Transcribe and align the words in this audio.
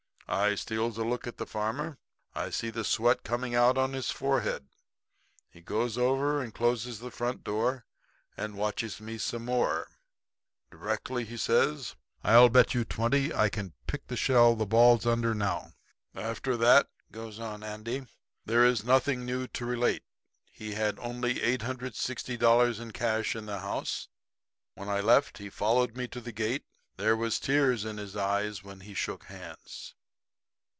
"'I 0.33 0.55
steals 0.55 0.97
a 0.97 1.03
look 1.03 1.27
at 1.27 1.35
the 1.35 1.45
farmer 1.45 1.83
man. 1.83 1.97
I 2.33 2.51
see 2.51 2.69
the 2.69 2.85
sweat 2.85 3.21
coming 3.25 3.53
out 3.53 3.77
on 3.77 3.91
his 3.91 4.11
forehead. 4.11 4.69
He 5.49 5.59
goes 5.59 5.97
over 5.97 6.41
and 6.41 6.53
closes 6.55 6.99
the 6.99 7.11
front 7.11 7.43
door 7.43 7.85
and 8.37 8.55
watches 8.57 9.01
me 9.01 9.17
some 9.17 9.43
more. 9.43 9.89
Directly 10.71 11.25
he 11.25 11.35
says: 11.35 11.97
"I'll 12.23 12.47
bet 12.47 12.73
you 12.73 12.85
twenty 12.85 13.33
I 13.33 13.49
can 13.49 13.73
pick 13.87 14.07
the 14.07 14.15
shell 14.15 14.55
the 14.55 14.65
ball's 14.65 15.05
under 15.05 15.35
now." 15.35 15.73
"'After 16.15 16.55
that,' 16.55 16.87
goes 17.11 17.37
on 17.37 17.61
Andy, 17.61 18.05
'there 18.45 18.63
is 18.63 18.85
nothing 18.85 19.25
new 19.25 19.47
to 19.49 19.65
relate. 19.65 20.03
He 20.49 20.73
only 20.77 21.39
had 21.39 21.59
$860 21.75 22.93
cash 22.93 23.35
in 23.35 23.47
the 23.47 23.59
house. 23.59 24.07
When 24.75 24.87
I 24.87 25.01
left 25.01 25.39
he 25.39 25.49
followed 25.49 25.97
me 25.97 26.07
to 26.07 26.21
the 26.21 26.31
gate. 26.31 26.63
There 26.95 27.17
was 27.17 27.37
tears 27.37 27.83
in 27.83 27.97
his 27.97 28.15
eyes 28.15 28.63
when 28.63 28.79
he 28.79 28.93
shook 28.93 29.25
hands. 29.25 29.93